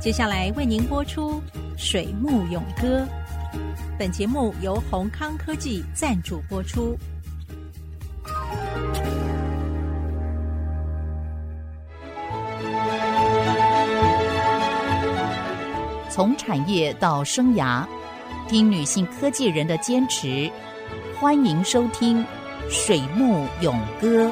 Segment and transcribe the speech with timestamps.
[0.00, 1.32] 接下来为您播出
[1.76, 3.00] 《水木咏歌》。
[3.98, 6.96] 本节目由宏康科技赞助播出。
[16.08, 17.84] 从产业到生涯，
[18.48, 20.48] 听女性科技人的坚持。
[21.18, 22.22] 欢迎收听
[22.70, 24.28] 《水木咏歌》。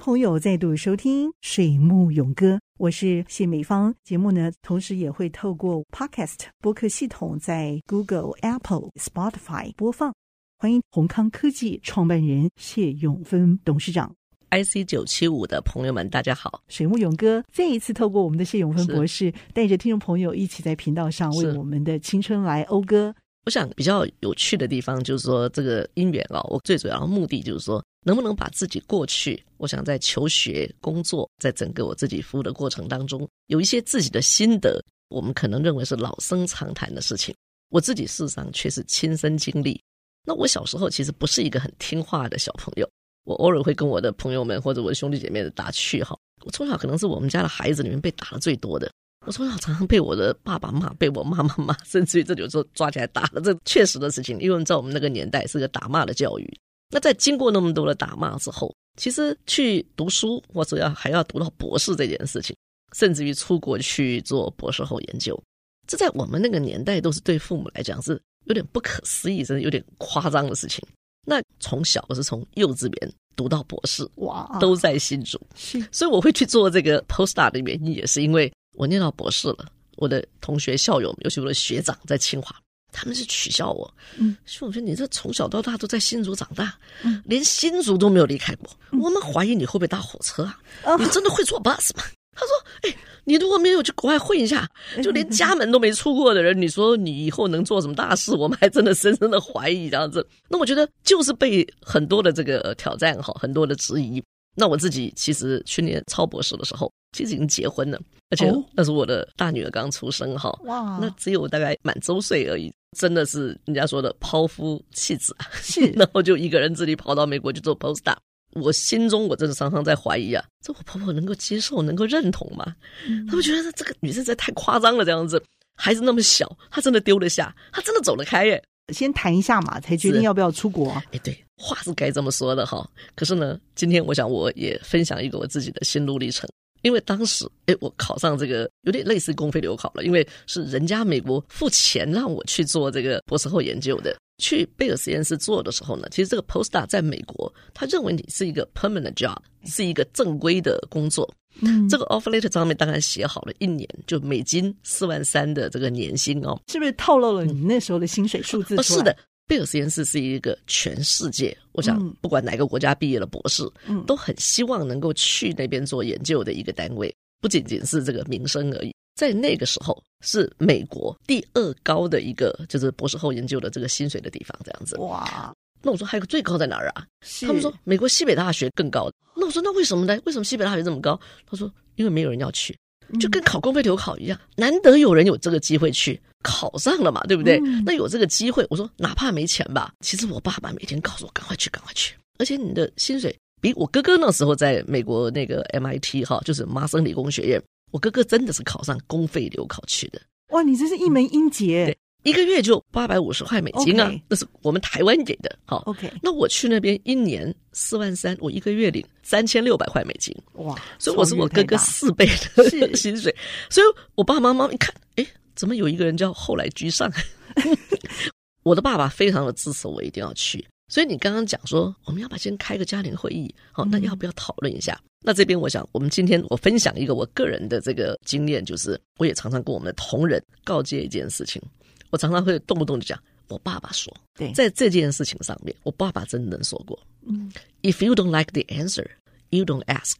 [0.00, 3.94] 朋友再度收听《水木勇歌》，我是谢美芳。
[4.02, 10.10] 节目呢，同时也会透过 Podcast 播客系统在 Google、Apple、Spotify 播放。
[10.56, 14.10] 欢迎宏康科技创办人谢永芬董事长。
[14.48, 16.62] IC 九七五的朋友们，大家好！
[16.68, 23.14] 水木勇哥再一次透过我们的谢永芬博士，带着听众朋友一起在频道上为我们的青春来讴歌。
[23.46, 37.34] 我想比较有趣的地方就是说，这个姻缘啊，我最主要的目的就是说，能不能把自己过去，我想在求学、工作，在整个我自己服务的过程当中，有一些自己的心得，我们可能认为是老生常谈的事情，
[37.70, 39.80] 我自己事实上却是亲身经历。
[40.26, 42.86] 那我小时候其实不是一个很听话的小朋友，
[43.24, 48.92] 我偶尔会跟我的朋友们或者我的兄弟姐妹打趣哈，我从小可能是我们家的孩子里面被打的最多的。
[49.26, 54.38] 我从小常常被我的爸爸骂，被我妈妈骂，甚至于这有时候抓起来打了，这确实的事情。
[54.40, 56.58] 因为在我们那个年代是个打骂的教育。
[56.92, 62.56] 那在经过那么多的打骂之后，其实去读书或者要还要读到博士这件事情，
[62.96, 65.40] 甚至于出国去做博士后研究，
[65.86, 70.82] 这在我们那个年代都是对父母来讲是有点不可思议，甚至有点夸张的事情。
[71.26, 78.50] 那从小我是从幼稚园读到博士，哇，都在新竹，是，所以我会去做这个 postdoc 的原因也是因为。
[78.74, 82.54] 我念到博士了，我的同学校友，尤其我的学长在清华，
[82.92, 90.58] 他们是取笑我，嗯，说我说你这从小到大都在新竹长大，嗯，连新竹都没有离开过，嗯，我们怀疑你会不会搭火车啊？
[90.84, 92.02] 嗯，你真的会坐 bus 吗？
[92.32, 94.66] 他说，哎，你如果没有去国外混一下，
[95.02, 98.32] 就连家门都没出过的人，你说你以后能做什么大事？
[98.32, 100.26] 我们还真的深深的怀疑这样子。
[100.48, 104.22] 那我觉得就是被很多的这个挑战哈，很多的质疑。
[104.54, 118.16] 那我自己其实去年超博士的时候，其实已经结婚了，而且那时候我的大女儿刚出生哈，哇，那只有大概满周岁而已，真的是人家说的抛夫弃子啊，是， 然后就一个人自己跑到美国去做 postdoc，
[118.54, 122.74] 我心中我真的常常在怀疑啊，这我婆婆能够接受、能够认同吗？
[123.06, 125.42] 嗯、他们觉得这个女生实在太夸张了，这样子，
[125.76, 128.62] 孩子那么小，她真的丢得下，她真的走得开耶。
[128.92, 130.90] 先谈一下嘛，才决定要不要出国。
[131.12, 132.88] 哎，对，话是该这么说的哈。
[133.14, 136.48] 可是呢，今天我想我也分享一个我自己的心路历程。
[136.82, 144.16] 因为当时，哎，我考上这个有点类似公费留考了，因为是人家美国付钱让我去做这个博士后研究的。
[144.38, 149.36] 去贝尔实验室做的时候呢，其实这个 postdoc 在美国，他认为你是一个 permanent job，
[149.66, 151.30] 是一个正规的工作。
[151.60, 158.76] 嗯，这个 offer letter 上面当然写好了一年就美金四万三的这个年薪哦，是不是透露了你那时候的薪水数字？
[158.76, 159.14] 哦，是的，
[159.50, 168.94] 贝尔实验室是一个全世界，我想不管哪个国家毕业的博士，嗯，都很希望能够去那边做研究的一个单位，不仅仅是这个名声而已。
[169.16, 174.96] 在那个时候，是美国第二高的一个，就是博士后研究的这个薪水的地方，这样子。
[174.98, 175.52] 哇，
[175.82, 177.04] 那我说还有个最高在哪儿啊？
[177.40, 179.10] 他们说美国西北大学更高。
[179.34, 180.16] 那我说那为什么呢？
[180.26, 181.20] 为什么西北大学这么高？
[181.44, 182.78] 他说因为没有人要去，
[183.18, 187.58] 就跟考公费留考一样，难得有人有这个机会去考上了嘛，对不对？
[187.84, 192.14] 那有这个机会，我说哪怕没钱吧，其实我爸爸每天告诉我赶快去，赶快去。
[192.38, 197.62] 而且你的薪水比我哥哥那时候在美国那个 MIT 哈，就是麻省理工学院。
[197.92, 200.20] 我哥哥真的是考上公费留考去的，
[200.52, 200.62] 哇！
[200.62, 204.22] 你这是一门英杰，对，一个月就八百五十块美金啊，Okay.
[204.28, 206.12] 那是我们台湾给的，好，OK。
[206.22, 210.78] 那我去那边一年四万三，我一个月领三千六百块美金，哇！
[210.98, 213.34] 所以我是我哥哥四倍的薪水，
[213.70, 217.10] 所以我爸爸妈妈一看，哎，怎么有一个人叫后来居上？
[218.62, 220.64] 我的爸爸非常的支持我一定要去。
[220.88, 225.00] 所以你刚刚讲说我们要不要先开个家庭会议，好，那要不要讨论一下？
[225.22, 231.62] 那这边我想，我们今天我分享一个我个人的这个经验，就是我也常常跟我们的同仁告诫一件事情，
[232.10, 233.18] 我常常会动不动就讲，
[233.48, 237.50] 我爸爸说，对，在这件事情上面，我爸爸真的说过，嗯
[237.82, 239.06] ，If you don't like the answer,
[239.50, 240.16] you don't ask。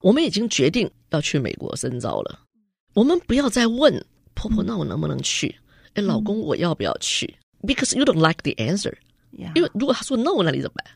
[0.00, 2.40] 我们已经决定要去美国深造了，
[2.92, 4.04] 我们不要再问
[4.34, 5.54] 婆婆，那我能不能去？
[5.94, 8.94] 哎，老公，我要不要去？Because you don't like the answer。
[9.54, 10.86] 因为如果他说 no，那你怎么办？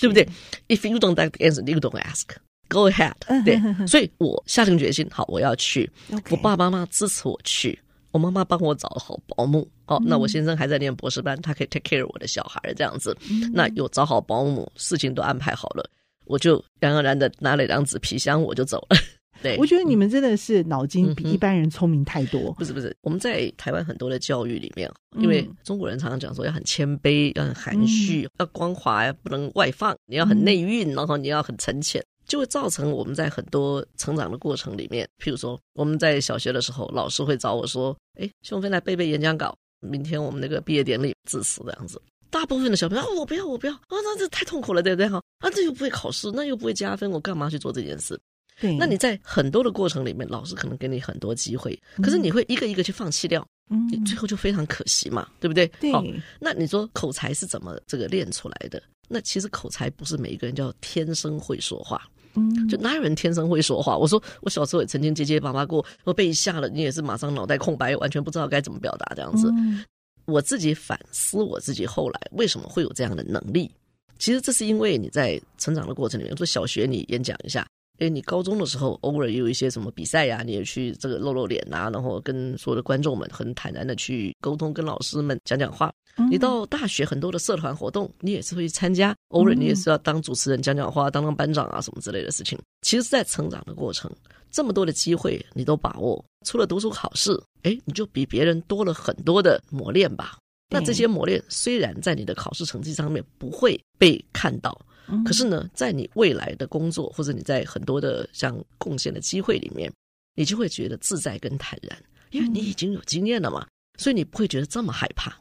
[0.00, 0.26] 对不对
[0.68, 2.24] ？If you don't like the answer, you don't ask.
[2.68, 3.14] Go ahead。
[3.44, 5.90] 对，所以我下定决心，好，我要去。
[6.30, 7.78] 我爸爸妈妈支持我去，
[8.14, 9.68] 我妈妈帮我找好保姆。
[9.86, 13.14] 哦，那我先生还在念博士班，他可以 take care 我的小孩这样子。
[13.52, 15.84] 那有找好保姆，事情都安排好了，
[16.24, 18.96] 我就然而然的拿了两纸皮箱，我就走了。
[19.42, 22.40] 对，我觉得你们真的是脑筋比一般人聪明太多。
[22.50, 24.88] 嗯、不是不是，我们在台湾很多的教育里面，
[25.18, 32.02] 因为中国人常常讲说要很谦卑，要很含蓄，嗯、要光滑，不能外放，你要很内蕴，然后你要很沉潜，
[32.34, 45.08] 就会造成我们在很多成长的过程里面，譬如说我们在小学的时候，老师会找我说：“哎，熊飞来背背演讲稿，明天我们那个毕业典礼致辞这样子。”大部分的小朋友啊，我不要，我不要啊，那这太痛苦了，对不对？
[45.08, 48.20] 哈啊，这又不会考试，那又不会加分，我干嘛去做这件事？
[48.60, 55.68] 对，那你在很多的过程里面，老师可能给你很多机会，可是你会一个一个去放弃掉，嗯，你最后就非常可惜嘛，对不对？
[55.78, 55.92] 对。
[55.92, 56.02] 好，
[56.40, 58.82] 那你说口才是怎么这个练出来的？
[59.06, 63.96] 那其实口才不是每一个人叫天生会说话，嗯，就哪有人天生会说话？
[63.96, 69.50] 我说我小时候也曾经结结巴巴过，我被吓了，你也是马上脑袋空白，完全不知道该怎么表达这样子。
[69.50, 69.84] 嗯
[70.26, 73.70] 我自己反思我自己后来为什么会有这样的能力，
[74.18, 77.66] 其实这是因为你在成长的过程里面，说小学你演讲一下，
[77.98, 85.92] 诶，你高中的时候偶尔也有一些什么比赛呀，你也去这个露露脸啊，然后跟所有的观众们很坦然的去沟通，跟老师们讲讲话。
[86.30, 92.58] 你到大学很多的社团活动，你也是会去参加，偶尔你也是要当主持人讲讲话，当当班长啊什么之类的事情。
[92.82, 94.10] 其实，在成长的过程。
[94.50, 100.38] 这么多的机会你都把握，除了读书考试，哎，你就比别人多了很多的磨练吧。
[100.70, 104.80] 那这些磨练虽然在你的考试成绩上面不会被看到，
[105.24, 109.92] 可是呢，在你未来的工作或者你在很多的像贡献的机会里面，
[110.34, 111.96] 你就会觉得自在跟坦然，
[112.30, 113.66] 因为你已经有经验了嘛，
[113.98, 115.36] 所以你不会觉得这么害怕。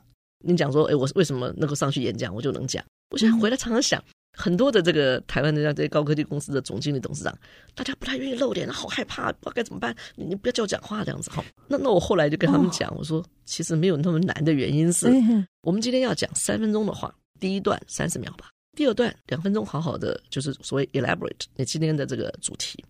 [0.46, 2.84] 你讲说，哎，我为什么能够上去演讲，我就能讲？
[3.12, 4.04] 我现在回来常常想。
[4.36, 7.38] 很多的这个台湾的这些高科技公司的总经理、董事长，
[7.76, 9.96] 大家不太愿意露脸，好害怕，不知道该怎么办。
[10.16, 11.46] 你你不要叫我讲话这样子好。
[11.68, 15.08] 那那我后来就跟他们讲，我说其实没有那么难的原因是，
[15.62, 22.84] 我们今天要讲三分钟的话，第一段三十秒吧，第二段两分钟，好好的就是所谓 elaborate 你今天的这个主题，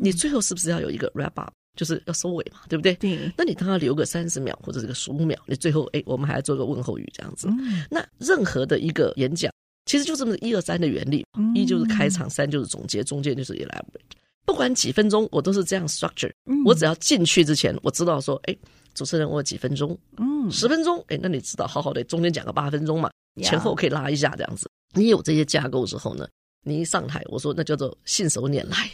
[0.00, 2.94] 你最后是不是要有一个 wrap up，就是要收尾嘛，对不对？
[2.94, 3.30] 对。
[3.36, 7.48] 那你当然留个三十秒或者这个十五秒，你最后哎，我们还要做个问候语这样子。
[7.90, 9.52] 那任何的一个演讲。
[9.88, 11.24] 其实就这么一二三的原理，
[11.54, 14.16] 一就是开场，三就是总结，中间就是 elaborate。
[14.44, 16.32] 不管几分钟，我都是这样 structure。
[16.64, 18.56] 我只要进去之前，我知道说，哎，
[18.94, 23.08] 主持人我有几分钟，嗯，十分钟，哎，那你知道，好好的中间讲个八分钟嘛，
[23.44, 24.68] 前后可以拉一下这样子。
[24.94, 26.26] 你有这些架构之后呢，
[26.62, 28.90] 你一上台，我说那叫做信手拈来。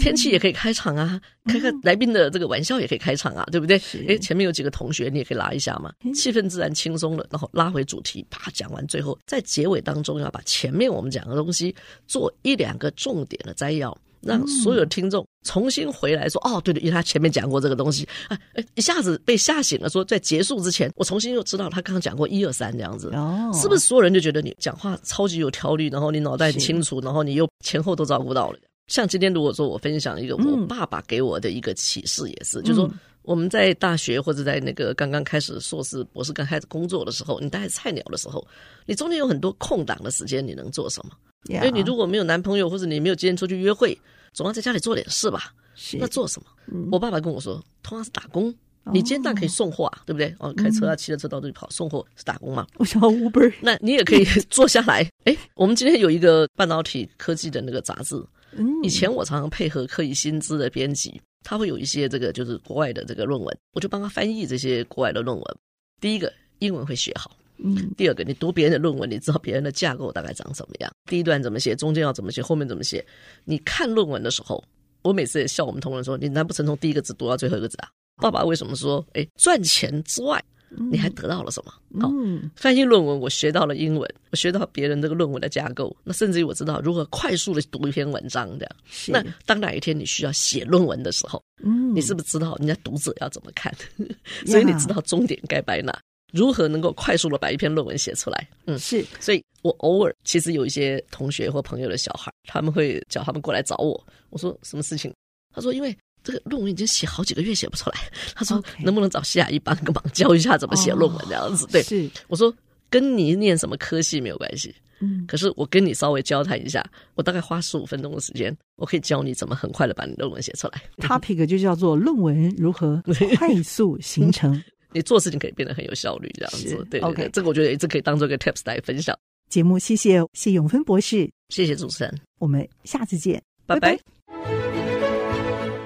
[0.00, 3.80] 天气也可以开场啊，开开来宾的这个玩笑也可以开场啊，对不对？
[4.08, 11.72] 哎，前面有几个同学，你也可以拉一下嘛，气氛自然轻松了，然后拉回主题，啪讲完，最后在结尾当中要把前面我们讲的东西
[12.08, 23.50] 做一两个重点的摘要，让所有听众重新回来说，哦，对对，因为他前面讲过这个东西，哎哎，一下子被吓醒了，说在结束之前，我重新又知道他刚刚讲过一二三这样子，哦。
[23.54, 28.58] 是不是所有人就觉得你讲话超级有条理，然后你脑袋很清楚，然后你又前后都照顾到了？
[28.88, 32.90] 像今天如果说我分享一个我爸爸给我的一个启示，也是，嗯、就是说
[33.22, 38.44] 我们在大学或者在那个刚刚开始硕士、博士刚开始工作的时候，你大概菜鸟的时候，
[38.86, 41.12] 你中间有很多空档的时间，你能做什么？
[41.48, 43.98] 因为.你如果没有男朋友或者你没有今天出去约会，
[44.32, 45.52] 总要在家里做点事吧？
[45.74, 46.46] 是那做什么？
[46.72, 48.54] 嗯、我爸爸跟我说，通常是打工。
[48.92, 50.34] 你今天当然可以送货啊，对不对？
[50.38, 52.66] 哦，开车啊，骑着车到处跑，送货是打工嘛。
[52.76, 55.06] 我想 Uber， 那你也可以 坐下来。
[55.24, 58.16] 哎，我们今天有一个半导体科技的那个杂志。
[58.56, 65.56] 嗯以前我常常配合科技薪资的编辑，他会有一些这个就是国外的这个论文，我就帮他翻译这些国外的论文。
[66.00, 67.30] 第一个英文会学好，
[67.62, 73.04] 嗯，第二个你读别人的论文，你知道别人的架构大概长什么样，第一段怎么写，中间要怎么写，后面怎么写。
[73.44, 74.62] 你看论文的时候，
[75.02, 77.88] 我每次也笑我们同仁说，你难不成从第一个字读到最后一个字啊？
[78.16, 80.42] 爸爸为什么说，哎，赚钱之外？
[80.88, 81.72] 你还得到了什么？
[82.00, 88.76] 好、嗯哦，翻译论文，我学到了英文，我学到别人这个论文的架构，那甚至于我知道如何快速的读一篇文章这样。
[88.88, 93.74] 是那当哪一天你需要写论文的时候，嗯，你是不是知道人家读者要怎么看？
[93.96, 94.08] 嗯、
[94.46, 95.92] 所以你知道终点该摆哪？
[96.32, 98.48] 如何能够快速的把一篇论文写出来？
[98.66, 99.04] 嗯，是。
[99.18, 105.12] 所以我偶尔其实有一些同学或朋友的小孩，他们会叫他们过来找我，我说什么事情？
[105.54, 105.96] 他说因为。
[106.22, 107.98] 这个论文已经写好几个月写不出来，
[108.34, 111.66] 他说能不能找西雅一帮个忙，教一下怎么写论文这样子？
[111.72, 112.54] 对，是我说
[112.90, 116.84] 跟你念什么科系没有关系，嗯，可是我跟你稍微交谈一下，
[117.14, 120.82] 我大概花十五分钟的时间，我可以教你怎么很快的把你论文写出来。
[121.00, 123.02] Topic 就叫做论文如何
[123.38, 124.52] 快速形成，
[124.92, 126.86] 你做事情可以变得很有效率这样子。
[126.90, 129.16] 对，OK，这个我觉得这可以当做一个 tips 来分享。
[129.48, 133.98] 节目谢谢谢永芬博士，谢谢主持人，我们下次见，拜拜。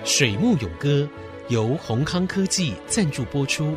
[0.05, 1.09] 水木勇歌
[1.49, 3.75] 由宏康科技赞助播出。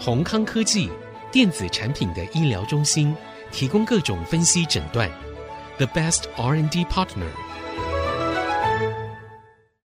[0.00, 0.90] 宏康科技
[1.30, 3.14] 电子产品的医疗中心，
[3.52, 5.08] 提供各种分析诊断。
[5.78, 7.30] The best R&D partner。